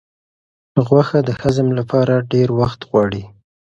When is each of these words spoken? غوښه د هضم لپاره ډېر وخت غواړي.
غوښه 0.87 1.19
د 1.27 1.29
هضم 1.41 1.67
لپاره 1.79 2.15
ډېر 2.31 2.49
وخت 2.59 2.79
غواړي. 2.89 3.23